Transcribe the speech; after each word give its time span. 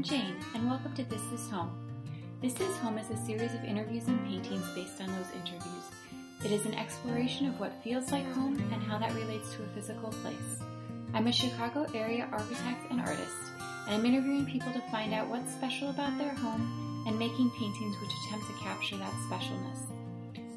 I'm 0.00 0.04
Jane, 0.04 0.36
and 0.54 0.66
welcome 0.66 0.94
to 0.94 1.04
This 1.04 1.20
Is 1.30 1.50
Home. 1.50 1.70
This 2.40 2.58
Is 2.58 2.74
Home 2.78 2.96
is 2.96 3.10
a 3.10 3.26
series 3.26 3.52
of 3.52 3.62
interviews 3.64 4.08
and 4.08 4.18
paintings 4.24 4.64
based 4.74 4.98
on 4.98 5.08
those 5.08 5.30
interviews. 5.34 5.84
It 6.42 6.50
is 6.50 6.64
an 6.64 6.72
exploration 6.72 7.46
of 7.46 7.60
what 7.60 7.84
feels 7.84 8.10
like 8.10 8.24
home 8.32 8.56
and 8.72 8.82
how 8.82 8.96
that 8.96 9.12
relates 9.12 9.52
to 9.52 9.62
a 9.62 9.66
physical 9.74 10.08
place. 10.08 10.62
I'm 11.12 11.26
a 11.26 11.32
Chicago 11.32 11.86
area 11.94 12.26
architect 12.32 12.90
and 12.90 13.02
artist, 13.02 13.52
and 13.86 13.94
I'm 13.94 14.06
interviewing 14.06 14.46
people 14.46 14.72
to 14.72 14.80
find 14.90 15.12
out 15.12 15.28
what's 15.28 15.52
special 15.52 15.90
about 15.90 16.16
their 16.16 16.34
home 16.34 17.04
and 17.06 17.18
making 17.18 17.50
paintings 17.50 17.94
which 18.00 18.10
attempt 18.24 18.46
to 18.46 18.64
capture 18.64 18.96
that 18.96 19.12
specialness. 19.28 19.82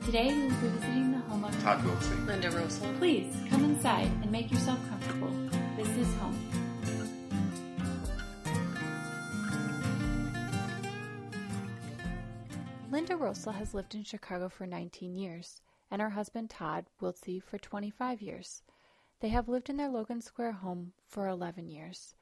Today 0.06 0.34
we 0.34 0.44
will 0.44 0.50
be 0.52 0.68
visiting 0.70 1.12
the 1.12 1.18
home 1.18 1.44
of 1.44 1.62
Todd 1.62 1.82
Wiltsey. 1.84 2.26
Linda 2.28 2.50
Rosal. 2.50 2.94
Please 2.98 3.36
come 3.50 3.66
inside 3.66 4.10
and 4.22 4.32
make 4.32 4.50
yourself 4.50 4.80
comfortable. 4.88 5.34
This 5.76 5.90
is 5.98 6.08
home. 6.16 6.63
Linda 13.04 13.18
Rosal 13.18 13.52
has 13.52 13.74
lived 13.74 13.96
in 13.96 14.06
Chicago 14.06 14.48
for 14.48 14.66
19 14.66 15.14
years, 15.14 15.60
and 15.92 16.02
her 16.02 16.12
husband 16.12 16.50
Todd 16.50 16.86
Wiltsey 17.02 17.44
for 17.44 17.58
25 17.58 18.22
years. 18.22 18.64
They 19.20 19.28
have 19.28 19.50
lived 19.50 19.70
in 19.70 19.76
their 19.76 19.90
Logan 19.90 20.22
Square 20.22 20.54
home 20.54 20.94
for 21.10 21.28
11 21.28 21.68
years. 21.68 22.16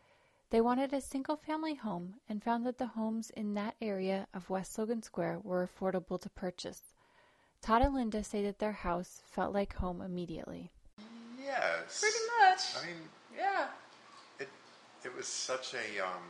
They 0.50 0.60
wanted 0.60 0.92
a 0.92 1.00
single 1.00 1.36
family 1.36 1.76
home 1.76 2.16
and 2.28 2.44
found 2.44 2.66
that 2.66 2.80
the 2.80 2.88
homes 2.88 3.30
in 3.30 3.54
that 3.54 3.76
area 3.80 4.26
of 4.34 4.50
West 4.50 4.76
Logan 4.80 5.04
Square 5.04 5.42
were 5.44 5.70
affordable 5.70 6.20
to 6.20 6.32
purchase. 6.32 6.82
Todd 7.62 7.84
and 7.84 7.94
Linda 7.94 8.24
say 8.24 8.42
that 8.46 8.58
their 8.58 8.72
house 8.72 9.22
felt 9.28 9.54
like 9.54 9.76
home 9.76 10.02
immediately. 10.02 10.72
Yes. 11.40 12.00
Pretty 12.00 12.26
much. 12.40 12.84
I 12.84 12.88
mean, 12.88 13.02
Yeah. 13.38 13.68
it 14.40 14.50
it 15.06 15.16
was 15.16 15.28
such 15.28 15.76
a 15.76 16.04
um, 16.04 16.24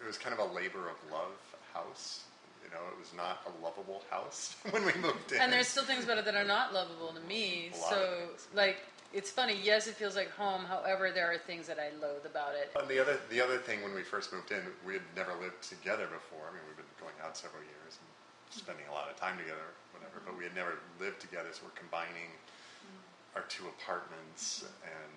it 0.00 0.06
was 0.06 0.16
kind 0.18 0.32
of 0.32 0.38
a 0.38 0.54
labor 0.54 0.88
of 0.88 1.10
love 1.10 1.56
house. 1.74 2.26
You 2.72 2.78
know, 2.80 2.88
it 2.88 2.98
was 2.98 3.12
not 3.12 3.44
a 3.44 3.52
lovable 3.62 4.02
house 4.08 4.56
when 4.70 4.84
we 4.84 4.92
moved 4.94 5.32
in. 5.32 5.40
And 5.40 5.52
there's 5.52 5.68
still 5.68 5.84
things 5.84 6.04
about 6.04 6.16
it 6.16 6.24
that 6.24 6.34
are 6.34 6.44
not 6.44 6.72
lovable 6.72 7.12
to 7.12 7.20
me. 7.28 7.70
A 7.74 7.76
lot 7.76 7.90
So, 7.90 7.96
of 7.96 8.28
things. 8.28 8.48
like, 8.54 8.76
it's 9.12 9.30
funny. 9.30 9.60
Yes, 9.62 9.86
it 9.88 9.94
feels 9.94 10.16
like 10.16 10.30
home. 10.30 10.64
However, 10.64 11.10
there 11.12 11.30
are 11.30 11.36
things 11.36 11.66
that 11.66 11.76
I 11.78 11.92
loathe 12.00 12.24
about 12.24 12.54
it. 12.56 12.72
And 12.72 12.88
the 12.88 12.98
other 12.98 13.20
the 13.28 13.42
other 13.44 13.58
thing 13.58 13.82
when 13.82 13.92
we 13.92 14.02
first 14.02 14.32
moved 14.32 14.52
in, 14.52 14.62
we 14.86 14.94
had 14.94 15.04
never 15.14 15.32
lived 15.36 15.60
together 15.60 16.08
before. 16.08 16.48
I 16.48 16.56
mean, 16.56 16.64
we've 16.64 16.80
been 16.80 16.96
going 16.96 17.12
out 17.20 17.36
several 17.36 17.60
years 17.60 18.00
and 18.00 18.08
spending 18.48 18.88
a 18.88 18.94
lot 18.94 19.12
of 19.12 19.20
time 19.20 19.36
together, 19.36 19.76
whatever. 19.92 20.24
But 20.24 20.38
we 20.38 20.44
had 20.44 20.56
never 20.56 20.80
lived 20.96 21.20
together, 21.20 21.52
so 21.52 21.68
we're 21.68 21.76
combining 21.76 22.32
mm. 22.32 23.36
our 23.36 23.44
two 23.52 23.68
apartments 23.68 24.64
and 24.80 25.12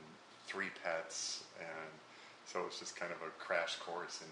three 0.48 0.76
pets, 0.84 1.46
and 1.60 1.92
so 2.44 2.62
it 2.62 2.66
was 2.68 2.80
just 2.80 3.00
kind 3.00 3.16
of 3.16 3.24
a 3.24 3.32
crash 3.40 3.78
course 3.78 4.20
in 4.20 4.32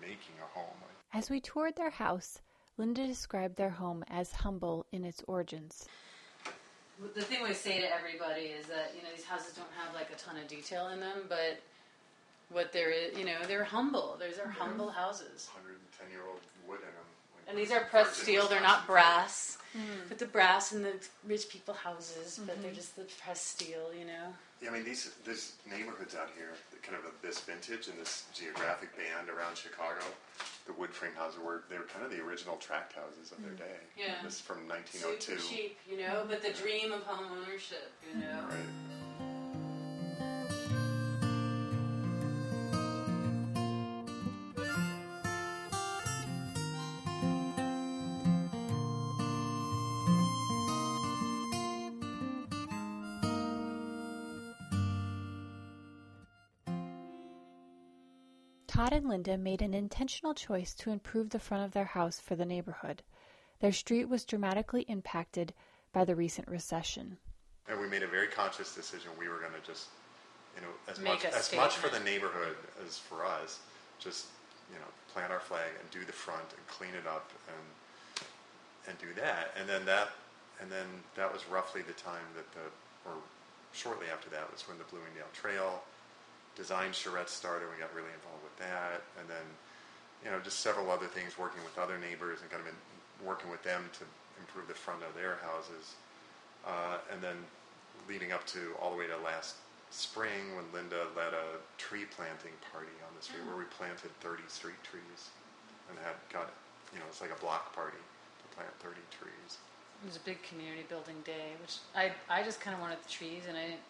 making 0.00 0.36
a 0.40 0.48
home. 0.58 0.80
As 1.12 1.30
we 1.30 1.40
toured 1.40 1.76
their 1.76 1.90
house, 1.90 2.40
Linda 2.76 3.06
described 3.06 3.56
their 3.56 3.70
home 3.70 4.04
as 4.08 4.32
humble 4.32 4.86
in 4.92 5.04
its 5.04 5.22
origins. 5.28 5.86
The 7.14 7.22
thing 7.22 7.42
we 7.42 7.54
say 7.54 7.80
to 7.80 7.92
everybody 7.92 8.46
is 8.46 8.66
that 8.66 8.92
you 8.96 9.02
know 9.02 9.08
these 9.14 9.24
houses 9.24 9.52
don't 9.54 9.70
have 9.76 9.94
like 9.94 10.10
a 10.12 10.16
ton 10.16 10.36
of 10.36 10.46
detail 10.48 10.88
in 10.88 11.00
them, 11.00 11.24
but 11.28 11.60
what 12.50 12.72
there 12.72 12.90
is, 12.90 13.16
you 13.18 13.24
know, 13.24 13.36
they're 13.48 13.64
humble. 13.64 14.18
These 14.20 14.38
are 14.38 14.48
humble 14.48 14.90
houses. 14.90 15.48
110 15.52 16.10
year 16.10 16.22
old 16.28 16.40
wood 16.68 16.80
in 16.80 16.94
them. 16.94 17.03
And 17.48 17.58
these 17.58 17.70
are 17.70 17.80
pressed 17.80 18.22
steel. 18.22 18.48
They're 18.48 18.60
not 18.60 18.86
brass. 18.86 19.58
Put 20.08 20.18
the 20.18 20.26
brass 20.26 20.72
in 20.72 20.82
the 20.82 20.92
rich 21.26 21.48
people 21.48 21.74
houses, 21.74 22.38
but 22.46 22.60
they're 22.62 22.70
mm-hmm. 22.70 22.76
just 22.76 22.94
the 22.94 23.06
pressed 23.20 23.58
steel, 23.58 23.90
you 23.98 24.04
know. 24.04 24.30
Yeah, 24.62 24.70
I 24.70 24.72
mean 24.72 24.84
these 24.84 25.10
there's 25.24 25.54
neighborhoods 25.68 26.14
out 26.14 26.30
here, 26.36 26.52
kind 26.82 26.96
of 26.96 27.10
this 27.22 27.40
vintage 27.40 27.88
and 27.88 27.98
this 27.98 28.26
geographic 28.32 28.96
band 28.96 29.28
around 29.28 29.58
Chicago. 29.58 30.00
The 30.66 30.72
wood 30.74 30.90
frame 30.90 31.12
houses 31.16 31.40
were 31.44 31.64
they 31.68 31.76
were 31.76 31.84
kind 31.84 32.04
of 32.04 32.12
the 32.12 32.20
original 32.22 32.56
tract 32.56 32.92
houses 32.92 33.32
of 33.32 33.42
their 33.42 33.52
mm. 33.52 33.58
day. 33.58 33.76
Yeah. 33.98 34.22
This 34.22 34.34
is 34.34 34.40
from 34.40 34.58
Super 34.70 35.10
1902. 35.10 35.42
cheap, 35.42 35.78
you 35.90 35.98
know, 35.98 36.24
but 36.28 36.40
the 36.42 36.52
dream 36.52 36.92
of 36.92 37.02
home 37.02 37.26
ownership, 37.42 37.90
you 38.08 38.20
know. 38.20 38.44
Right. 38.48 39.03
Todd 58.74 58.92
and 58.92 59.08
Linda 59.08 59.38
made 59.38 59.62
an 59.62 59.72
intentional 59.72 60.34
choice 60.34 60.74
to 60.74 60.90
improve 60.90 61.30
the 61.30 61.38
front 61.38 61.62
of 61.62 61.70
their 61.70 61.84
house 61.84 62.18
for 62.18 62.34
the 62.34 62.44
neighborhood. 62.44 63.04
Their 63.60 63.70
street 63.70 64.08
was 64.08 64.24
dramatically 64.24 64.82
impacted 64.88 65.54
by 65.92 66.04
the 66.04 66.16
recent 66.16 66.48
recession. 66.48 67.18
And 67.68 67.78
we 67.78 67.86
made 67.86 68.02
a 68.02 68.08
very 68.08 68.26
conscious 68.26 68.74
decision. 68.74 69.12
We 69.16 69.28
were 69.28 69.38
going 69.38 69.52
to 69.52 69.64
just, 69.64 69.90
you 70.56 70.62
know, 70.62 70.74
as 70.90 70.98
Make 70.98 71.22
much 71.22 71.24
as 71.26 71.54
much 71.54 71.76
for 71.76 71.88
the 71.88 72.00
neighborhood 72.00 72.56
as 72.84 72.98
for 72.98 73.24
us, 73.24 73.60
just 74.00 74.26
you 74.72 74.78
know, 74.80 74.90
plant 75.12 75.30
our 75.30 75.38
flag 75.38 75.70
and 75.78 75.88
do 75.92 76.04
the 76.04 76.12
front 76.12 76.42
and 76.42 76.66
clean 76.66 76.98
it 76.98 77.06
up 77.06 77.30
and 77.46 78.26
and 78.88 78.98
do 78.98 79.14
that. 79.22 79.54
And 79.56 79.68
then 79.68 79.84
that 79.84 80.08
and 80.60 80.68
then 80.68 80.86
that 81.14 81.32
was 81.32 81.46
roughly 81.48 81.82
the 81.82 81.92
time 81.92 82.26
that 82.34 82.50
the 82.50 82.66
or 83.08 83.14
shortly 83.72 84.08
after 84.12 84.28
that 84.30 84.50
was 84.50 84.66
when 84.66 84.78
the 84.78 84.84
Bloomingdale 84.90 85.30
Trail 85.32 85.80
design 86.56 86.92
charrette 86.92 87.28
started. 87.28 87.66
We 87.70 87.80
got 87.80 87.94
really 87.94 88.12
involved 88.14 88.42
with 88.42 88.56
that, 88.58 89.02
and 89.18 89.28
then 89.28 89.46
you 90.24 90.30
know 90.30 90.40
just 90.40 90.60
several 90.60 90.90
other 90.90 91.06
things, 91.06 91.38
working 91.38 91.62
with 91.62 91.76
other 91.78 91.98
neighbors 91.98 92.40
and 92.40 92.50
kind 92.50 92.62
of 92.62 92.68
in, 92.68 92.78
working 93.24 93.50
with 93.50 93.62
them 93.62 93.88
to 93.98 94.04
improve 94.40 94.68
the 94.68 94.74
front 94.74 95.02
of 95.02 95.14
their 95.14 95.38
houses. 95.42 95.94
Uh, 96.64 96.96
and 97.12 97.20
then 97.20 97.36
leading 98.08 98.32
up 98.32 98.46
to 98.46 98.72
all 98.80 98.90
the 98.90 98.96
way 98.96 99.06
to 99.06 99.16
last 99.20 99.56
spring 99.90 100.56
when 100.56 100.64
Linda 100.72 101.06
led 101.14 101.32
a 101.32 101.60
tree 101.78 102.04
planting 102.16 102.56
party 102.72 102.96
on 103.06 103.12
the 103.14 103.22
street 103.22 103.44
where 103.46 103.56
we 103.56 103.64
planted 103.70 104.10
30 104.20 104.42
street 104.48 104.80
trees 104.82 105.30
and 105.88 105.94
had 106.02 106.16
got 106.32 106.50
you 106.92 106.98
know 106.98 107.06
it's 107.08 107.20
like 107.20 107.30
a 107.30 107.40
block 107.40 107.74
party 107.74 108.00
to 108.00 108.44
plant 108.56 108.70
30 108.80 108.98
trees. 109.10 109.58
It 110.02 110.06
was 110.08 110.16
a 110.16 110.26
big 110.26 110.42
community 110.42 110.84
building 110.88 111.16
day, 111.24 111.56
which 111.60 111.78
I, 111.94 112.12
I 112.28 112.42
just 112.42 112.60
kind 112.60 112.74
of 112.74 112.80
wanted 112.80 112.98
the 113.02 113.08
trees, 113.08 113.44
and 113.48 113.56
I 113.56 113.72
didn't 113.72 113.86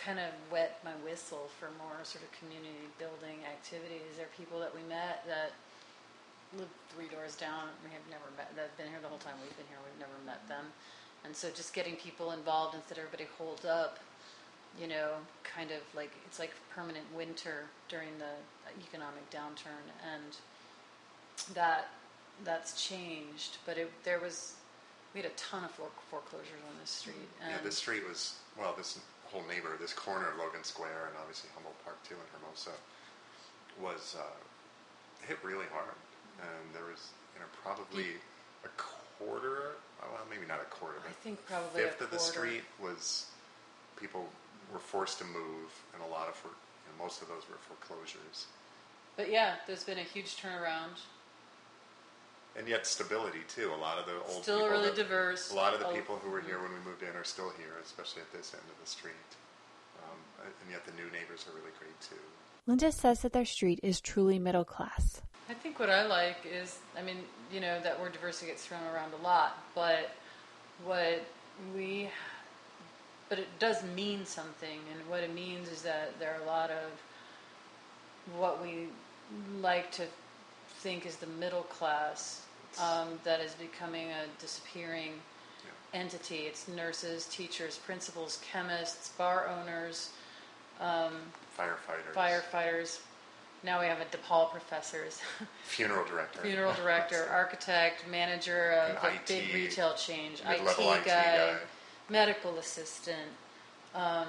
kind 0.00 0.18
of 0.18 0.32
wet 0.50 0.80
my 0.84 0.96
whistle 1.04 1.52
for 1.60 1.68
more 1.76 2.00
sort 2.02 2.24
of 2.24 2.30
community 2.32 2.88
building 2.96 3.44
activities. 3.44 4.16
There 4.16 4.24
are 4.24 4.36
people 4.36 4.58
that 4.60 4.72
we 4.72 4.80
met 4.88 5.24
that 5.28 5.52
live 6.56 6.72
three 6.88 7.06
doors 7.12 7.36
down. 7.36 7.68
We 7.84 7.92
have 7.92 8.04
never 8.08 8.26
met. 8.36 8.50
They've 8.56 8.72
been 8.80 8.88
here 8.88 9.02
the 9.02 9.12
whole 9.12 9.20
time 9.20 9.36
we've 9.44 9.56
been 9.56 9.68
here. 9.68 9.78
We've 9.84 10.00
never 10.00 10.16
met 10.24 10.40
them, 10.48 10.72
and 11.24 11.36
so 11.36 11.52
just 11.52 11.76
getting 11.76 11.96
people 11.96 12.32
involved 12.32 12.74
instead 12.74 12.96
of 12.98 13.04
everybody 13.04 13.28
holed 13.36 13.66
up. 13.68 14.00
You 14.78 14.86
know, 14.86 15.18
kind 15.42 15.70
of 15.70 15.82
like 15.94 16.12
it's 16.26 16.38
like 16.38 16.52
permanent 16.72 17.04
winter 17.14 17.66
during 17.88 18.16
the 18.18 18.34
economic 18.86 19.28
downturn, 19.30 19.84
and 20.00 20.32
that 21.54 21.90
that's 22.44 22.80
changed. 22.80 23.58
But 23.66 23.76
it, 23.78 23.90
there 24.04 24.20
was 24.20 24.54
we 25.12 25.20
had 25.20 25.30
a 25.30 25.34
ton 25.34 25.64
of 25.64 25.70
fore- 25.72 25.90
foreclosures 26.08 26.62
on 26.68 26.74
this 26.80 26.90
street. 26.90 27.28
And 27.42 27.50
yeah, 27.50 27.58
this 27.62 27.76
street 27.76 28.06
was 28.08 28.38
well, 28.58 28.74
this 28.76 28.98
whole 29.32 29.46
neighbor, 29.48 29.78
this 29.80 29.92
corner 29.94 30.28
of 30.30 30.38
Logan 30.38 30.64
Square 30.64 31.08
and 31.08 31.14
obviously 31.20 31.50
Humboldt 31.54 31.78
Park 31.84 32.02
too 32.02 32.14
in 32.14 32.26
Hermosa 32.34 32.74
was 33.80 34.16
uh, 34.18 34.36
hit 35.26 35.38
really 35.42 35.66
hard, 35.72 35.96
and 36.42 36.74
there 36.74 36.84
was 36.90 37.14
you 37.34 37.40
know 37.40 37.46
probably 37.62 38.18
a 38.64 38.72
quarter, 38.76 39.78
well 40.02 40.26
maybe 40.28 40.46
not 40.46 40.60
a 40.60 40.68
quarter, 40.68 40.98
I 41.08 41.12
think 41.22 41.38
probably 41.46 41.82
fifth 41.82 42.00
of 42.00 42.10
the 42.10 42.18
street 42.18 42.62
was 42.82 43.26
people 43.96 44.26
were 44.72 44.78
forced 44.78 45.18
to 45.18 45.24
move, 45.24 45.70
and 45.94 46.02
a 46.02 46.10
lot 46.10 46.28
of 46.28 46.34
for, 46.34 46.48
you 46.48 46.90
know, 46.90 47.04
most 47.04 47.22
of 47.22 47.28
those 47.28 47.42
were 47.48 47.58
foreclosures, 47.58 48.46
But 49.16 49.30
yeah, 49.30 49.56
there's 49.66 49.84
been 49.84 49.98
a 49.98 50.02
huge 50.02 50.36
turnaround. 50.36 50.98
And 52.56 52.68
yet 52.68 52.86
stability 52.86 53.40
too. 53.48 53.72
A 53.74 53.76
lot 53.80 53.98
of 53.98 54.06
the 54.06 54.14
old 54.32 54.42
Still 54.42 54.58
people 54.58 54.70
really 54.70 54.86
that- 54.88 54.96
diverse. 54.96 55.50
A 55.52 55.54
lot 55.54 55.72
of 55.74 55.80
the 55.80 55.86
Oh, 55.88 55.92
people 55.94 56.16
who 56.18 56.30
were 56.30 56.40
here 56.40 56.60
when 56.60 56.72
we 56.72 56.78
moved 56.80 57.02
in 57.02 57.14
are 57.16 57.24
still 57.24 57.50
here, 57.58 57.76
especially 57.82 58.22
at 58.22 58.32
this 58.32 58.52
end 58.54 58.62
of 58.68 58.78
the 58.84 58.90
street. 58.90 59.14
Um, 60.02 60.18
and 60.62 60.70
yet 60.70 60.84
the 60.84 60.92
new 60.92 61.10
neighbors 61.10 61.46
are 61.48 61.52
really 61.56 61.72
great 61.78 61.98
too. 62.00 62.16
Linda 62.66 62.92
says 62.92 63.22
that 63.22 63.32
their 63.32 63.44
street 63.44 63.80
is 63.82 64.00
truly 64.00 64.38
middle 64.38 64.64
class. 64.64 65.22
I 65.48 65.54
think 65.54 65.78
what 65.80 65.90
I 65.90 66.06
like 66.06 66.36
is, 66.44 66.78
I 66.96 67.02
mean, 67.02 67.16
you 67.52 67.60
know, 67.60 67.80
that 67.80 67.98
word 68.00 68.12
diversity 68.12 68.46
gets 68.50 68.64
thrown 68.66 68.82
around 68.94 69.12
a 69.14 69.22
lot, 69.24 69.58
but 69.74 70.12
what 70.84 71.24
we, 71.74 72.08
but 73.28 73.38
it 73.40 73.48
does 73.58 73.82
mean 73.96 74.24
something, 74.24 74.78
and 74.92 75.08
what 75.10 75.20
it 75.22 75.34
means 75.34 75.68
is 75.68 75.82
that 75.82 76.18
there 76.20 76.34
are 76.36 76.42
a 76.42 76.46
lot 76.46 76.70
of 76.70 76.90
what 78.38 78.62
we 78.62 78.88
like 79.60 79.90
to 79.92 80.04
think 80.80 81.04
is 81.06 81.16
the 81.16 81.26
middle 81.26 81.62
class 81.64 82.42
um, 82.80 83.08
that 83.24 83.40
is 83.40 83.52
becoming 83.54 84.06
a 84.08 84.40
disappearing 84.40 85.12
entity. 85.92 86.40
It's 86.46 86.68
nurses, 86.68 87.26
teachers, 87.26 87.76
principals, 87.78 88.40
chemists, 88.50 89.10
bar 89.10 89.48
owners, 89.60 90.10
Firefighters. 90.80 92.14
firefighters, 92.14 93.00
Now 93.62 93.80
we 93.80 93.86
have 93.86 93.98
a 94.00 94.06
DePaul 94.06 94.50
professors, 94.50 95.20
Funeral 95.64 96.06
director. 96.06 96.40
funeral 96.40 96.72
director, 96.72 97.28
architect, 97.32 98.08
manager 98.08 98.70
of 98.72 99.04
An 99.04 99.10
a 99.16 99.20
big 99.28 99.52
retail 99.52 99.92
change, 99.94 100.40
IT 100.40 100.48
mid-level 100.48 100.84
guy, 100.84 100.94
IT 100.94 101.04
guy. 101.04 101.56
medical 102.08 102.56
assistant. 102.56 103.28
Um, 103.94 104.26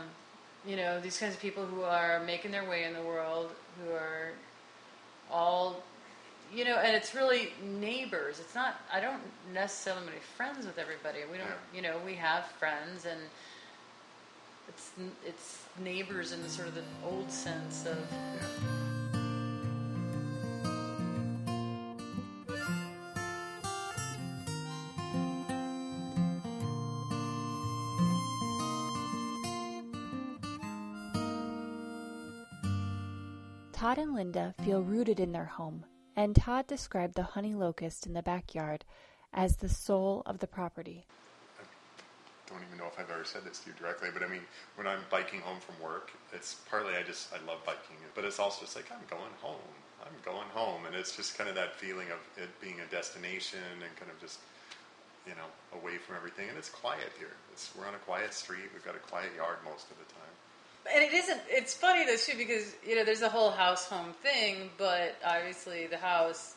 you 0.67 0.75
know, 0.75 0.99
these 0.99 1.17
kinds 1.17 1.33
of 1.33 1.39
people 1.39 1.65
who 1.65 1.83
are 1.83 2.21
making 2.25 2.51
their 2.51 2.67
way 2.69 2.83
in 2.83 2.93
the 2.93 3.01
world, 3.01 3.49
who 3.81 3.91
are 3.93 4.31
all, 5.31 5.81
you 6.53 6.65
know, 6.65 6.77
and 6.77 6.95
it's 6.95 7.15
really 7.15 7.49
neighbors. 7.63 8.39
It's 8.39 8.55
not. 8.55 8.81
I 8.93 8.99
don't 8.99 9.21
necessarily 9.53 10.05
make 10.05 10.21
friends 10.21 10.65
with 10.65 10.77
everybody. 10.77 11.19
We 11.31 11.37
don't. 11.37 11.47
Yeah. 11.47 11.75
You 11.75 11.81
know, 11.81 11.95
we 12.05 12.15
have 12.15 12.45
friends 12.59 13.05
and. 13.05 13.19
It's, 14.69 14.91
it's 15.25 15.63
neighbors 15.83 16.31
in 16.31 16.41
the 16.43 16.49
sort 16.49 16.69
of 16.69 16.75
the 16.75 16.83
old 17.05 17.29
sense 17.29 17.85
of 17.85 17.97
Yeah. 18.09 18.81
Todd 33.73 33.97
and 33.97 34.13
Linda 34.13 34.53
feel 34.63 34.83
rooted 34.83 35.19
in 35.19 35.31
their 35.31 35.45
home, 35.45 35.83
and 36.15 36.35
Todd 36.35 36.67
described 36.67 37.15
the 37.15 37.23
honey 37.23 37.53
locust 37.53 38.05
in 38.05 38.13
the 38.13 38.21
backyard 38.21 38.85
as 39.33 39.57
the 39.57 39.69
soul 39.69 40.23
of 40.25 40.39
the 40.39 40.47
property. 40.47 41.05
I 41.59 42.53
don't 42.53 42.63
even 42.67 42.77
know 42.77 42.87
if 42.87 42.99
I've 42.99 43.09
ever 43.09 43.23
said 43.23 43.45
this 43.45 43.59
to 43.59 43.69
you 43.69 43.75
directly, 43.79 44.09
but 44.13 44.23
I 44.23 44.27
mean, 44.27 44.41
when 44.75 44.85
I'm 44.85 44.99
biking 45.09 45.39
home 45.39 45.59
from 45.61 45.79
work, 45.81 46.11
it's 46.33 46.55
partly 46.69 46.95
I 46.95 47.03
just 47.03 47.31
I 47.33 47.39
love 47.47 47.63
biking, 47.65 47.95
but 48.13 48.25
it's 48.25 48.39
also 48.39 48.65
just 48.65 48.75
like 48.75 48.91
I'm 48.91 49.05
going 49.09 49.31
home. 49.41 49.71
I'm 50.03 50.17
going 50.25 50.49
home, 50.53 50.85
and 50.85 50.95
it's 50.95 51.15
just 51.15 51.37
kind 51.37 51.47
of 51.49 51.55
that 51.55 51.75
feeling 51.75 52.07
of 52.11 52.19
it 52.35 52.49
being 52.59 52.81
a 52.81 52.91
destination 52.91 53.63
and 53.79 53.95
kind 53.95 54.11
of 54.11 54.19
just 54.19 54.39
you 55.25 55.31
know 55.33 55.47
away 55.79 55.97
from 55.97 56.17
everything. 56.17 56.49
And 56.49 56.57
it's 56.57 56.69
quiet 56.69 57.13
here. 57.17 57.39
It's 57.53 57.71
we're 57.77 57.87
on 57.87 57.95
a 57.95 58.03
quiet 58.03 58.33
street. 58.33 58.67
We've 58.73 58.83
got 58.83 58.95
a 58.95 59.03
quiet 59.07 59.31
yard 59.37 59.63
most 59.63 59.87
of 59.87 59.95
the 59.95 60.07
time. 60.11 60.35
And 60.93 61.03
it 61.03 61.13
isn't. 61.13 61.39
It's 61.47 61.73
funny 61.73 62.05
though 62.05 62.15
too 62.15 62.37
because 62.37 62.75
you 62.87 62.95
know 62.95 63.03
there's 63.03 63.21
a 63.21 63.29
whole 63.29 63.51
house 63.51 63.85
home 63.87 64.13
thing, 64.23 64.69
but 64.77 65.15
obviously 65.25 65.87
the 65.87 65.97
house 65.97 66.55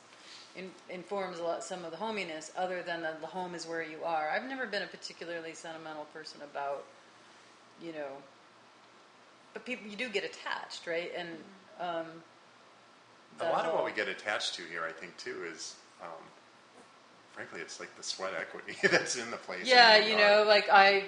in, 0.57 0.71
informs 0.89 1.39
a 1.39 1.43
lot 1.43 1.63
some 1.63 1.85
of 1.85 1.91
the 1.91 1.97
hominess. 1.97 2.51
Other 2.57 2.83
than 2.83 3.03
the, 3.03 3.15
the 3.21 3.27
home 3.27 3.55
is 3.55 3.67
where 3.67 3.83
you 3.83 3.99
are. 4.05 4.31
I've 4.31 4.49
never 4.49 4.67
been 4.67 4.83
a 4.83 4.87
particularly 4.87 5.53
sentimental 5.53 6.07
person 6.13 6.41
about, 6.43 6.85
you 7.83 7.93
know. 7.93 8.09
But 9.53 9.65
people, 9.65 9.89
you 9.89 9.97
do 9.97 10.09
get 10.09 10.25
attached, 10.25 10.87
right? 10.87 11.13
And 11.17 11.29
um, 11.81 12.07
A 13.41 13.45
lot 13.51 13.67
of 13.67 13.75
what 13.75 13.85
we 13.85 13.93
get 13.93 14.09
attached 14.09 14.55
to 14.55 14.63
here, 14.63 14.83
I 14.89 14.93
think, 14.93 15.17
too, 15.17 15.45
is 15.53 15.77
um, 16.03 16.25
frankly, 17.33 17.61
it's 17.61 17.81
like 17.81 17.95
the 17.97 18.03
sweat 18.03 18.33
equity 18.39 18.77
that's 18.89 19.17
in 19.17 19.31
the 19.31 19.37
place. 19.37 19.67
Yeah, 19.67 20.01
the 20.01 20.11
you 20.11 20.17
know, 20.17 20.45
like 20.47 20.69
I, 20.71 21.05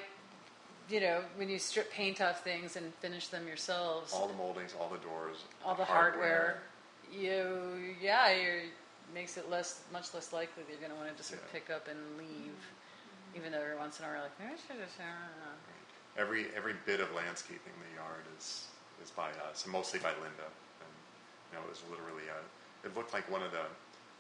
you 0.89 1.01
know, 1.01 1.21
when 1.37 1.49
you 1.49 1.59
strip 1.59 1.91
paint 1.91 2.21
off 2.21 2.45
things 2.45 2.77
and 2.77 2.93
finish 2.95 3.29
them 3.29 3.47
yourselves, 3.47 4.13
all 4.13 4.29
the 4.29 4.35
moldings, 4.35 4.75
all 4.79 4.89
the 4.89 4.99
doors, 4.99 5.45
all 5.65 5.75
the 5.75 5.85
hardware, 5.85 6.59
you 7.13 7.95
yeah, 8.01 8.31
you 8.31 8.71
makes 9.15 9.37
it 9.37 9.51
less 9.51 9.83
much 9.93 10.15
less 10.15 10.33
likely 10.33 10.63
that 10.65 10.71
you're 10.71 10.81
going 10.81 10.91
to 10.91 10.97
want 10.97 11.11
to 11.11 11.17
just 11.17 11.33
Yeah. 11.33 11.39
pick 11.53 11.71
up 11.71 11.89
and 11.89 11.99
leave, 12.19 12.55
even 13.35 13.53
though 13.53 13.61
every 13.61 13.77
once 13.77 13.99
in 13.99 14.05
a 14.05 14.09
while 14.09 14.17
you're 14.17 14.25
like, 14.25 14.39
maybe 14.39 14.53
I 14.53 14.57
should 14.57 14.83
Every 16.17 16.47
every 16.57 16.75
bit 16.87 17.01
of 17.01 17.13
landscaping 17.13 17.73
in 17.77 17.91
the 17.91 17.95
yard 18.01 18.25
is 18.39 18.69
is 19.03 19.11
by 19.11 19.31
us, 19.51 19.65
and 19.65 19.73
mostly 19.73 19.99
by 20.01 20.11
Linda. 20.11 20.49
And 20.81 20.93
you 21.53 21.59
know, 21.59 21.65
it 21.65 21.71
was 21.71 21.83
literally 21.91 22.25
a. 22.31 22.87
It 22.87 22.97
looked 22.97 23.13
like 23.13 23.31
one 23.31 23.43
of 23.43 23.53
the 23.53 23.67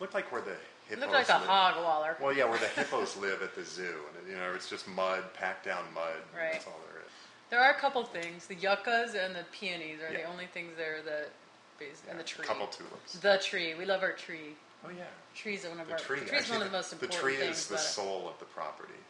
looked 0.00 0.14
like 0.14 0.30
where 0.30 0.42
the 0.42 0.56
it 0.88 0.99
hippos. 0.99 1.00
looked 1.00 1.12
like 1.12 1.29
a 1.29 1.33
live. 1.41 1.47
hog 1.49 1.83
waller. 1.85 2.17
Well, 2.21 2.33
yeah, 2.33 2.44
where 2.44 2.59
the 2.59 2.69
hippos 2.69 3.17
live 3.17 3.43
at 3.43 3.55
the 3.55 3.65
zoo, 3.65 4.00
and 4.19 4.29
you 4.31 4.37
know, 4.37 4.53
it's 4.55 4.69
just 4.69 4.87
mud, 4.88 5.23
packed 5.35 5.65
down 5.65 5.85
mud. 5.94 6.12
and 6.15 6.37
Right. 6.38 6.53
That's 6.53 6.67
all 6.67 6.81
there 6.93 7.00
is. 7.03 7.11
There 7.50 7.61
are 7.61 7.71
a 7.71 7.79
couple 7.79 8.03
things. 8.05 8.47
The 8.47 8.55
yuccas 8.56 9.15
and 9.15 9.35
the 9.35 9.44
peonies 9.53 10.00
are 10.00 10.12
the 10.12 10.21
Yeah. 10.21 10.29
only 10.33 10.47
things 10.47 10.77
there 10.77 11.00
that, 11.03 11.31
bas- 11.79 12.03
and 12.09 12.19
the 12.19 12.23
Yeah, 12.23 12.27
tree. 12.27 12.44
A 12.44 12.49
couple 12.49 12.67
tulips. 12.69 13.12
The 13.15 13.38
tree. 13.38 13.75
We 13.75 13.85
love 13.85 14.03
our 14.03 14.12
tree. 14.12 14.56
Oh 14.85 14.91
yeah. 14.91 15.05
Trees 15.35 15.65
are 15.65 15.71
one 15.71 15.81
of 15.81 15.87
The 15.87 15.94
our. 15.94 15.99
tree. 15.99 16.21
the 16.21 16.27
tree's 16.27 16.41
actually, 16.41 16.59
one 16.59 16.67
of 16.67 16.73
the 16.73 16.79
most 16.79 16.93
important 16.93 17.12
things. 17.15 17.23
the 17.23 17.37
tree 17.37 17.37
things. 17.47 17.59
is 17.59 17.67
the 17.69 17.75
about 17.75 17.85
it. 17.85 17.88
soul 17.88 18.29
of 18.29 18.38
the 18.38 18.44
property. 18.47 19.00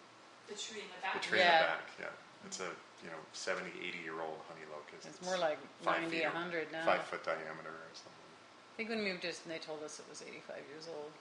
The 0.48 0.54
tree 0.54 0.80
in 0.80 0.88
the 0.88 1.18
The 1.18 1.24
tree 1.24 1.38
Yeah. 1.40 1.56
in 1.56 1.60
the 1.62 1.66
back. 1.66 1.88
Yeah. 2.00 2.46
It's 2.46 2.60
a 2.60 2.70
you 3.04 3.10
know 3.10 3.20
70, 3.32 3.70
80 3.80 3.98
year 3.98 4.20
old 4.20 4.40
honey 4.48 4.64
locust. 4.72 5.06
It's 5.08 5.20
more 5.22 5.36
like 5.38 5.58
five 5.82 6.00
90, 6.02 6.16
feet 6.18 6.24
or- 6.24 6.30
100 6.30 6.72
now. 6.72 6.84
Five 6.86 7.04
foot 7.04 7.24
diameter 7.24 7.70
or 7.72 7.92
something. 7.94 8.12
I 8.12 8.76
think 8.76 8.88
when 8.90 8.98
we 9.04 9.10
moved 9.12 9.24
it, 9.24 9.38
and 9.44 9.52
they 9.52 9.58
told 9.58 9.82
us 9.82 9.98
it 9.98 10.04
was 10.08 10.22
85 10.22 10.62
years 10.68 10.88
old. 10.88 11.12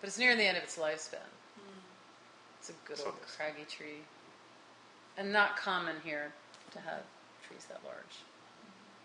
But 0.00 0.08
it's 0.08 0.18
near 0.18 0.36
the 0.36 0.44
end 0.44 0.56
of 0.56 0.62
its 0.62 0.78
lifespan. 0.78 1.18
Hmm. 1.56 1.78
It's 2.60 2.70
a 2.70 2.74
good 2.86 2.98
So 2.98 3.06
old 3.06 3.14
it's- 3.16 3.36
craggy 3.36 3.64
tree. 3.64 4.02
And 5.16 5.32
not 5.32 5.56
common 5.56 5.96
here 6.04 6.32
to 6.72 6.80
have 6.80 7.02
trees 7.46 7.64
that 7.66 7.82
large. 7.84 8.22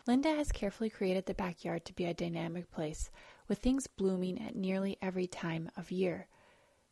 Linda 0.05 0.29
has 0.35 0.51
carefully 0.51 0.89
created 0.89 1.25
the 1.25 1.33
backyard 1.33 1.85
to 1.85 1.93
be 1.93 2.05
a 2.05 2.13
dynamic 2.13 2.69
place, 2.71 3.09
with 3.47 3.59
things 3.59 3.87
blooming 3.87 4.39
at 4.41 4.55
nearly 4.55 4.97
every 5.01 5.25
time 5.27 5.71
of 5.77 5.91
year. 5.91 6.27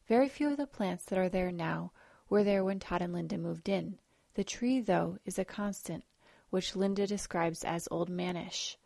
Very 0.07 0.27
few 0.30 0.50
of 0.50 0.57
the 0.57 0.65
plants 0.65 1.06
that 1.06 1.19
are 1.19 1.30
there 1.30 1.51
now 1.51 1.92
were 2.30 2.44
there 2.44 2.63
when 2.63 2.80
Todd 2.80 3.01
and 3.01 3.13
Linda 3.13 3.38
moved 3.38 3.69
in. 3.69 4.00
The 4.33 4.44
tree, 4.45 4.80
though, 4.80 5.18
is 5.25 5.38
a 5.38 5.45
constant, 5.45 6.04
which 6.50 6.75
Linda 6.75 7.06
describes 7.06 7.63
as 7.63 7.88
old 7.92 8.09
manish. 8.09 8.77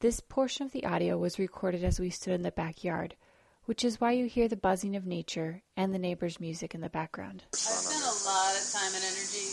This 0.00 0.20
portion 0.20 0.66
of 0.66 0.72
the 0.72 0.84
audio 0.84 1.16
was 1.16 1.38
recorded 1.38 1.82
as 1.82 1.98
we 1.98 2.10
stood 2.10 2.34
in 2.34 2.42
the 2.42 2.52
backyard, 2.52 3.16
which 3.66 3.84
is 3.84 4.00
why 4.00 4.12
you 4.12 4.26
hear 4.26 4.48
the 4.48 4.56
buzzing 4.56 4.96
of 4.96 5.04
nature 5.04 5.62
and 5.76 5.92
the 5.92 5.98
neighbors' 5.98 6.40
music 6.40 6.74
in 6.74 6.80
the 6.80 6.88
background. 6.88 7.42
I 7.52 7.56
spent 7.56 8.02
a 8.02 8.16
lot 8.26 8.54
of 8.54 8.64
time 8.72 8.94
and 8.94 9.04
energy 9.04 9.46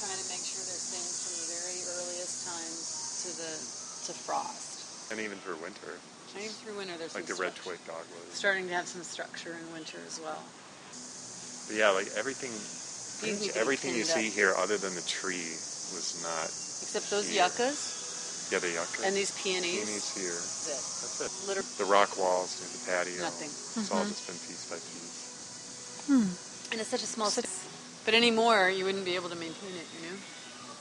trying 0.00 0.16
to 0.16 0.26
make 0.32 0.40
sure 0.42 0.60
there's 0.64 0.88
things 0.88 1.12
from 1.20 1.34
the 1.36 1.48
very 1.60 1.78
earliest 1.92 2.48
times 2.48 2.80
to 3.22 3.28
the 3.36 3.52
to 4.08 4.12
frost. 4.16 5.12
And 5.12 5.20
even 5.20 5.36
through 5.38 5.60
winter, 5.60 5.92
And 6.34 6.40
even 6.42 6.56
through 6.56 6.76
winter, 6.80 6.96
there's 6.96 7.14
like 7.14 7.28
some 7.28 7.36
the 7.36 7.42
red 7.42 7.52
structure. 7.52 7.76
twig 7.76 7.86
dogwood. 7.86 8.32
Starting 8.32 8.66
to 8.68 8.74
have 8.74 8.88
some 8.88 9.02
structure 9.04 9.52
in 9.60 9.72
winter 9.76 9.98
as 10.06 10.20
well. 10.24 10.40
But 11.68 11.76
yeah, 11.76 11.90
like 11.92 12.08
everything, 12.16 12.50
These 13.20 13.40
need 13.44 13.48
to 13.52 13.54
be 13.54 13.60
everything 13.60 13.94
you 13.94 14.04
see 14.08 14.28
up. 14.28 14.34
here, 14.34 14.54
other 14.56 14.78
than 14.80 14.94
the 14.96 15.04
tree, 15.04 15.52
was 15.92 16.16
not. 16.24 16.48
Except 16.48 17.10
those 17.10 17.28
Here. 17.28 17.44
yuccas 17.44 17.99
Yeah, 18.50 18.58
the 18.58 18.70
yucca. 18.70 19.06
and 19.06 19.14
these 19.14 19.30
peonies. 19.40 19.84
peonies 19.86 20.14
here. 20.14 20.34
That's 20.34 20.66
it. 20.66 21.22
That's 21.22 21.44
it. 21.44 21.48
Liter- 21.48 21.62
The 21.78 21.84
rock 21.90 22.18
walls, 22.18 22.58
you 22.58 22.66
know, 22.66 22.74
the 22.74 22.82
patio. 22.90 23.22
Nothing. 23.22 23.48
It's 23.50 23.90
all 23.92 24.04
just 24.04 24.26
been 24.26 24.36
piece 24.36 24.66
by 24.68 24.76
piece. 24.76 26.04
Hmm. 26.06 26.72
And 26.72 26.80
it's 26.80 26.90
such 26.90 27.02
a 27.02 27.06
small 27.06 27.30
space. 27.30 27.66
But 28.04 28.14
anymore, 28.14 28.70
you 28.70 28.84
wouldn't 28.84 29.04
be 29.04 29.14
able 29.14 29.28
to 29.28 29.36
maintain 29.36 29.70
it, 29.76 29.86
you 29.94 30.08
know? 30.10 30.16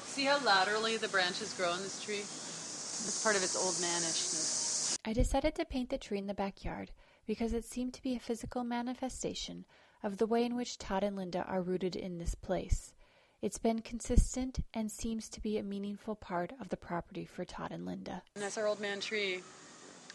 See 0.05 0.25
how 0.25 0.39
laterally 0.43 0.97
the 0.97 1.07
branches 1.09 1.53
grow 1.53 1.69
on 1.69 1.81
this 1.83 2.01
tree? 2.03 2.19
It's 2.25 3.21
part 3.23 3.35
of 3.35 3.43
its 3.43 3.55
old 3.55 3.75
manishness. 3.75 4.97
I 5.05 5.13
decided 5.13 5.55
to 5.55 5.65
paint 5.65 5.89
the 5.89 5.97
tree 5.97 6.17
in 6.17 6.27
the 6.27 6.33
backyard 6.33 6.91
because 7.27 7.53
it 7.53 7.63
seemed 7.65 7.93
to 7.93 8.01
be 8.01 8.15
a 8.15 8.19
physical 8.19 8.63
manifestation 8.63 9.65
of 10.03 10.17
the 10.17 10.25
way 10.25 10.43
in 10.43 10.55
which 10.55 10.77
Todd 10.77 11.03
and 11.03 11.15
Linda 11.15 11.43
are 11.47 11.61
rooted 11.61 11.95
in 11.95 12.17
this 12.17 12.33
place. 12.35 12.93
It's 13.41 13.57
been 13.57 13.79
consistent 13.79 14.59
and 14.73 14.91
seems 14.91 15.29
to 15.29 15.39
be 15.39 15.57
a 15.57 15.63
meaningful 15.63 16.15
part 16.15 16.51
of 16.59 16.67
the 16.67 16.75
property 16.75 17.25
for 17.25 17.45
Todd 17.45 17.71
and 17.71 17.85
Linda. 17.85 18.21
And 18.35 18.43
that's 18.43 18.57
our 18.57 18.67
old 18.67 18.81
man 18.81 18.99
tree. 18.99 19.39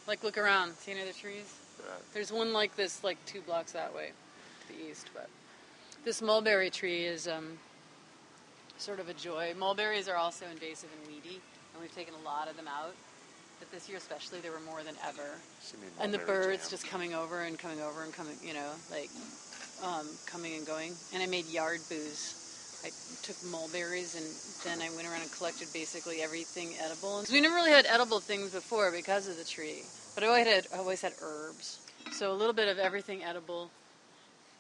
Like, 0.07 0.23
look 0.23 0.37
around. 0.37 0.75
See 0.75 0.93
any 0.93 1.00
other 1.00 1.12
trees? 1.12 1.54
There's 2.12 2.31
one 2.31 2.52
like 2.52 2.76
this, 2.76 3.02
like 3.02 3.16
two 3.25 3.40
blocks 3.40 3.73
that 3.73 3.95
way 3.95 4.11
to 4.69 4.75
the 4.75 4.90
east. 4.90 5.09
But 5.14 5.31
this 6.04 6.21
mulberry 6.21 6.69
tree 6.69 7.07
is 7.07 7.26
um, 7.26 7.59
sort 8.76 9.00
of 9.00 9.09
a 9.09 9.14
joy. 9.14 9.54
Mulberries 9.59 10.07
are 10.07 10.16
also 10.16 10.45
invasive 10.52 10.90
and 10.99 11.14
weedy, 11.14 11.40
and 11.73 11.81
we've 11.81 11.95
taken 11.95 12.12
a 12.23 12.25
lot 12.26 12.49
of 12.49 12.57
them 12.59 12.69
out. 12.69 12.95
But 13.59 13.71
this 13.73 13.88
year, 13.88 13.97
especially, 13.97 14.40
there 14.40 14.52
were 14.52 14.61
more 14.66 14.83
than 14.83 14.97
ever. 15.07 15.31
So 15.62 15.76
you 15.76 15.83
mean 15.83 15.90
and 15.99 16.12
the 16.12 16.19
birds 16.19 16.64
jam. 16.64 16.71
just 16.71 16.87
coming 16.87 17.14
over 17.14 17.43
and 17.45 17.59
coming 17.59 17.81
over 17.81 18.02
and 18.02 18.12
coming, 18.12 18.37
you 18.43 18.52
know, 18.52 18.71
like 18.90 19.09
um, 19.83 20.07
coming 20.26 20.57
and 20.57 20.66
going. 20.66 20.93
And 21.14 21.23
I 21.23 21.26
made 21.26 21.47
yard 21.47 21.81
booze. 21.88 22.44
I 22.85 22.91
took 23.23 23.43
mulberries 23.45 24.14
and 24.14 24.26
then 24.62 24.83
I 24.83 24.91
went 24.95 25.09
around 25.09 25.23
and 25.23 25.33
collected 25.33 25.73
basically 25.73 26.21
everything 26.21 26.75
edible. 26.75 26.85
edible. 26.85 27.21
'Cause 27.21 27.31
we 27.33 27.41
never 27.41 27.55
really 27.55 27.71
had 27.71 27.87
edible 27.87 28.21
things 28.21 28.50
before 28.50 28.91
because 28.91 29.26
of 29.26 29.37
the 29.38 29.45
tree, 29.45 29.83
but 30.14 30.23
I 30.23 30.26
always 30.26 30.47
had 30.47 30.69
I 30.73 30.76
always 30.79 31.00
had 31.00 31.14
herbs. 31.23 31.79
So 32.12 32.31
a 32.31 32.35
little 32.35 32.53
bit 32.53 32.69
of 32.69 32.79
everything 32.79 33.25
edible, 33.25 33.71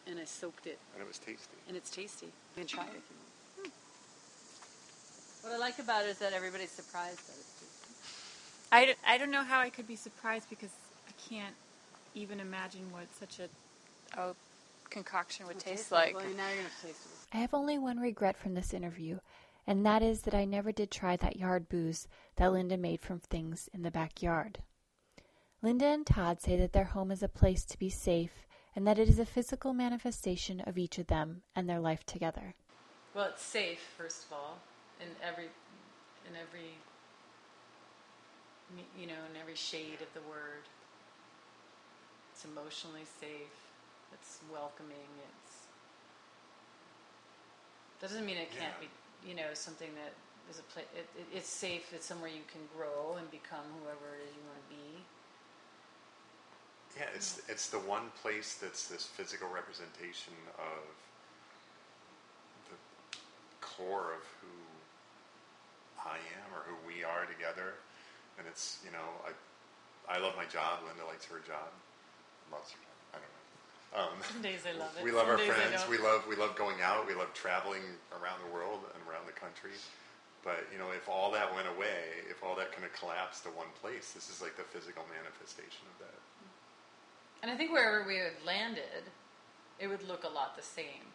and 0.06 0.18
I 0.18 0.24
soaked 0.24 0.66
it, 0.66 0.78
And 0.94 1.02
it 1.02 1.06
was 1.06 1.18
tasty. 1.18 1.56
and 1.68 1.76
it's 1.76 1.90
tasty. 1.90 2.26
You 2.26 2.32
can 2.56 2.66
try 2.66 2.84
it 2.84 2.96
if 2.96 3.02
you 3.10 3.16
want. 3.62 3.72
What 5.42 5.52
I 5.52 5.56
like 5.58 5.78
about 5.78 6.06
it 6.06 6.08
is 6.08 6.18
that 6.18 6.32
everybody's 6.32 6.70
surprised 6.70 7.18
that 7.28 7.34
it's 7.38 7.60
tasty. 7.60 7.94
I, 8.72 8.86
d- 8.86 8.94
I 9.06 9.18
don't 9.18 9.30
know 9.30 9.44
how 9.44 9.60
I 9.60 9.68
could 9.68 9.86
be 9.86 9.94
surprised 9.96 10.48
because 10.48 10.70
I 11.06 11.12
can't 11.28 11.54
even 12.14 12.40
imagine 12.40 12.90
what 12.90 13.06
such 13.20 13.38
a, 13.40 13.48
a 14.18 14.34
concoction 14.90 15.46
would 15.46 15.56
It 15.56 15.64
taste 15.64 15.92
like. 15.92 16.14
Well, 16.14 16.24
now 16.36 16.48
you're 16.48 16.64
taste 16.82 17.06
it. 17.06 17.36
I 17.36 17.38
have 17.38 17.54
only 17.54 17.78
one 17.78 17.98
regret 17.98 18.36
from 18.36 18.54
this 18.54 18.72
interview, 18.72 19.18
and 19.66 19.84
that 19.84 20.02
is 20.02 20.22
that 20.22 20.34
I 20.34 20.44
never 20.44 20.72
did 20.72 20.90
try 20.90 21.16
that 21.16 21.36
yard 21.36 21.68
booze 21.68 22.06
that 22.36 22.52
Linda 22.52 22.76
made 22.76 23.00
from 23.00 23.20
things 23.20 23.68
in 23.72 23.82
the 23.82 23.90
backyard. 23.90 24.58
Linda 25.62 25.86
and 25.86 26.06
Todd 26.06 26.42
say 26.42 26.56
that 26.58 26.72
their 26.72 26.84
home 26.84 27.10
is 27.10 27.22
a 27.22 27.28
place 27.28 27.64
to 27.64 27.78
be 27.78 27.88
safe 27.88 28.46
and 28.76 28.86
that 28.86 28.98
it 28.98 29.08
is 29.08 29.18
a 29.18 29.24
physical 29.24 29.72
manifestation 29.72 30.60
of 30.60 30.76
each 30.76 30.98
of 30.98 31.06
them 31.06 31.42
and 31.56 31.68
their 31.68 31.80
life 31.80 32.04
together. 32.04 32.54
Well, 33.14 33.26
it's 33.26 33.42
safe, 33.42 33.80
first 33.96 34.26
of 34.26 34.32
all, 34.32 34.58
in 35.00 35.08
every, 35.26 35.44
in 36.28 36.34
every, 36.36 36.74
you 39.00 39.06
know, 39.06 39.22
in 39.30 39.40
every 39.40 39.54
shade 39.54 40.02
of 40.02 40.12
the 40.12 40.28
word. 40.28 40.68
It's 42.32 42.44
emotionally 42.44 43.06
safe. 43.20 43.63
Welcoming. 44.52 45.08
It's. 45.24 45.54
That 48.00 48.08
doesn't 48.10 48.26
mean 48.26 48.36
it 48.36 48.50
can't 48.50 48.74
Yeah. 48.80 48.88
be, 48.88 49.28
you 49.28 49.34
know, 49.34 49.54
something 49.54 49.90
that 49.94 50.12
is 50.50 50.58
a 50.58 50.62
place. 50.64 50.86
It, 50.94 51.08
it, 51.18 51.26
it's 51.32 51.48
safe. 51.48 51.92
It's 51.92 52.06
somewhere 52.06 52.30
you 52.30 52.44
can 52.52 52.60
grow 52.76 53.16
and 53.18 53.30
become 53.30 53.64
whoever 53.82 54.16
it 54.16 54.28
is 54.28 54.34
you 54.36 54.42
want 54.46 54.60
to 54.68 54.74
be. 54.74 55.04
Yeah, 56.98 57.08
it's 57.14 57.42
it's 57.48 57.68
the 57.70 57.80
one 57.80 58.10
place 58.22 58.54
that's 58.54 58.86
this 58.88 59.04
physical 59.06 59.48
representation 59.48 60.34
of 60.58 60.84
the 62.70 62.76
core 63.60 64.14
of 64.14 64.22
who 64.40 64.54
I 66.08 66.16
am 66.18 66.48
or 66.54 66.62
who 66.68 66.76
we 66.86 67.02
are 67.02 67.26
together. 67.26 67.74
And 68.38 68.46
it's 68.46 68.78
you 68.84 68.92
know 68.92 69.08
I 69.26 69.32
I 70.14 70.18
love 70.18 70.36
my 70.36 70.44
job. 70.46 70.80
Linda 70.86 71.04
likes 71.06 71.24
her 71.26 71.40
job. 71.46 71.72
Loves 72.52 72.70
her 72.70 72.78
job. 72.78 72.93
I 73.94 73.98
don't 73.98 74.06
know. 74.06 74.12
Um, 74.12 74.22
Some 74.32 74.42
days 74.42 74.60
I 74.66 74.72
love 74.76 74.90
it. 74.98 75.04
we 75.04 75.12
love 75.12 75.22
some 75.30 75.30
our 75.30 75.36
days 75.38 75.50
I 75.50 75.54
friends. 75.54 75.80
don't. 75.82 75.90
We 75.90 75.98
love 75.98 76.26
we 76.28 76.36
love 76.36 76.56
going 76.56 76.82
out. 76.82 77.06
We 77.06 77.14
love 77.14 77.32
traveling 77.32 77.82
around 78.12 78.40
the 78.44 78.52
world 78.52 78.80
and 78.92 79.00
around 79.08 79.26
the 79.26 79.32
country. 79.38 79.70
But 80.42 80.66
you 80.72 80.78
know, 80.78 80.90
if 80.90 81.08
all 81.08 81.30
that 81.32 81.54
went 81.54 81.68
away, 81.68 82.26
if 82.28 82.42
all 82.42 82.54
that 82.56 82.72
kind 82.72 82.84
of 82.84 82.92
collapsed 82.92 83.44
to 83.44 83.50
one 83.50 83.70
place, 83.80 84.12
this 84.12 84.28
is 84.28 84.42
like 84.42 84.56
the 84.56 84.64
physical 84.64 85.04
manifestation 85.14 85.86
of 85.94 86.06
that. 86.06 86.18
And 87.42 87.50
I 87.50 87.56
think 87.56 87.72
wherever 87.72 88.06
we 88.06 88.16
had 88.16 88.32
landed, 88.44 89.04
it 89.78 89.86
would 89.88 90.02
look 90.08 90.24
a 90.24 90.28
lot 90.28 90.56
the 90.56 90.62
same. 90.62 91.12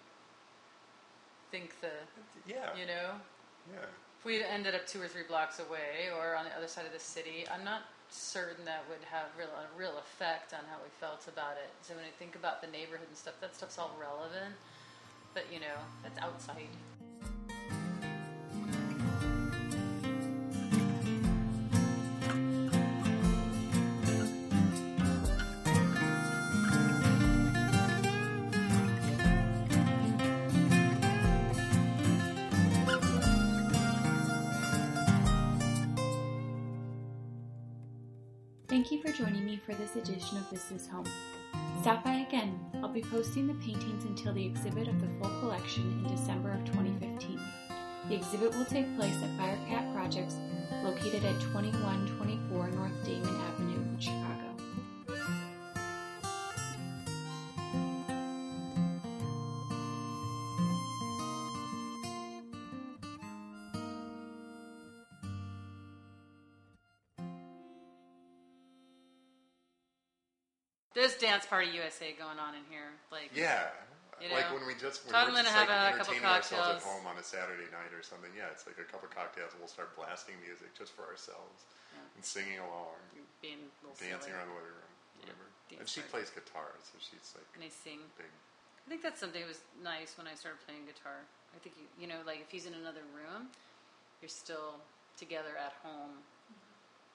Think 1.51 1.79
the, 1.81 1.89
Yeah. 2.45 2.75
you 2.75 2.85
know, 2.85 3.19
Yeah. 3.73 3.85
if 4.19 4.25
we 4.25 4.35
had 4.37 4.45
ended 4.45 4.75
up 4.75 4.85
two 4.85 5.01
or 5.01 5.07
three 5.07 5.23
blocks 5.23 5.59
away 5.59 6.09
or 6.15 6.35
on 6.35 6.45
the 6.45 6.55
other 6.55 6.67
side 6.67 6.85
of 6.85 6.93
the 6.93 6.99
city, 6.99 7.47
I'm 7.51 7.63
not 7.63 7.81
certain 8.11 8.65
that 8.65 8.83
would 8.89 9.03
have 9.11 9.27
real, 9.37 9.53
a 9.53 9.67
real 9.77 9.97
effect 9.97 10.53
on 10.53 10.61
how 10.69 10.77
we 10.81 10.89
felt 10.99 11.27
about 11.27 11.57
it. 11.61 11.69
So 11.81 11.93
when 11.95 12.03
I 12.03 12.13
think 12.17 12.35
about 12.35 12.61
the 12.61 12.67
neighborhood 12.67 13.07
and 13.07 13.17
stuff, 13.17 13.35
that 13.41 13.55
stuff's 13.55 13.77
all 13.77 13.95
relevant. 13.99 14.55
But 15.33 15.45
you 15.53 15.59
know, 15.59 15.77
that's 16.03 16.19
outside. 16.19 16.69
Joining 39.19 39.43
me 39.43 39.57
for 39.57 39.73
this 39.73 39.97
edition 39.97 40.37
of 40.37 40.49
This 40.49 40.71
Is 40.71 40.87
Home. 40.87 41.05
Stop 41.81 42.05
by 42.05 42.25
again. 42.25 42.57
I'll 42.75 42.87
be 42.87 43.01
posting 43.01 43.47
the 43.47 43.53
paintings 43.55 44.05
until 44.05 44.33
the 44.33 44.45
exhibit 44.45 44.87
of 44.87 45.01
the 45.01 45.09
full 45.19 45.41
collection 45.41 45.83
in 45.91 46.15
December 46.15 46.53
of 46.53 46.63
2015. 46.63 47.37
The 48.07 48.15
exhibit 48.15 48.55
will 48.55 48.63
take 48.63 48.95
place 48.95 49.17
at 49.21 49.37
Firecat 49.37 49.93
Projects, 49.93 50.37
located 50.85 51.25
at 51.25 51.37
2124 51.41 52.69
North 52.69 52.93
Damen 53.03 53.41
Avenue 53.51 53.81
in 53.81 53.99
Chicago. 53.99 54.48
Party 71.49 71.73
USA 71.73 72.13
going 72.13 72.37
on 72.37 72.53
in 72.53 72.61
here. 72.69 72.93
Like, 73.11 73.33
Yeah. 73.33 73.73
You 74.21 74.27
like 74.35 74.51
when 74.51 74.67
we 74.67 74.75
just 74.75 75.07
when 75.07 75.15
Todd 75.15 75.31
we're 75.31 75.39
and 75.39 75.47
just 75.47 75.55
like 75.55 75.71
have 75.71 75.95
a 75.95 75.97
couple 76.03 76.11
entertaining 76.19 76.27
ourselves 76.27 76.83
at 76.83 76.91
home 76.91 77.07
on 77.07 77.15
a 77.15 77.23
Saturday 77.23 77.71
night 77.71 77.95
or 77.95 78.03
something. 78.03 78.27
Yeah, 78.35 78.51
it's 78.51 78.67
like 78.67 78.75
a 78.75 78.83
couple 78.83 79.07
cocktails 79.07 79.55
and 79.55 79.63
we'll 79.63 79.71
start 79.71 79.95
blasting 79.95 80.35
music 80.43 80.75
just 80.75 80.91
for 80.91 81.07
ourselves 81.07 81.63
Yeah. 81.95 82.03
and 82.19 82.21
singing 82.27 82.59
along, 82.59 82.99
being 83.39 83.71
a 83.79 83.87
dancing 83.95 84.27
silly. 84.27 84.35
around 84.35 84.51
the 84.51 84.59
living 84.59 84.75
room, 84.75 84.91
whatever. 85.23 85.45
dance 85.71 85.79
and 85.79 85.87
she 85.87 86.03
party. 86.03 86.27
plays 86.27 86.29
guitar, 86.35 86.67
so 86.83 86.99
she's 86.99 87.31
like 87.31 87.47
And 87.55 87.63
they 87.63 87.71
sing. 87.71 88.03
big. 88.19 88.27
I 88.27 88.85
think 88.91 88.99
that's 89.07 89.23
something 89.23 89.39
that 89.39 89.47
was 89.47 89.63
nice 89.79 90.19
when 90.19 90.27
I 90.27 90.35
started 90.35 90.59
playing 90.67 90.83
guitar. 90.83 91.23
I 91.55 91.59
think 91.63 91.79
you, 91.79 91.87
you 91.95 92.07
know, 92.11 92.19
like 92.27 92.43
if 92.43 92.51
he's 92.51 92.67
in 92.67 92.75
another 92.75 93.07
room, 93.15 93.55
you're 94.19 94.27
still 94.27 94.83
together 95.15 95.55
at 95.55 95.79
home 95.79 96.27